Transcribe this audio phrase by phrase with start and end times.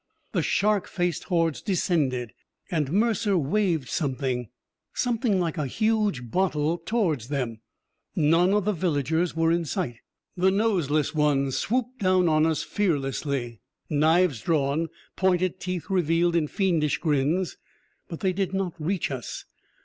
[0.31, 2.33] The shark faced hordes descended,
[2.71, 4.49] and Mercer waved something,
[4.95, 7.59] something like a huge bottle, towards them.
[8.15, 9.97] None of the villagers were in sight.
[10.35, 13.61] The noseless ones swooped down on us fearlessly,
[13.91, 17.57] knives drawn, pointed teeth revealed in fiendish grins.
[18.09, 19.45] But they did not reach us.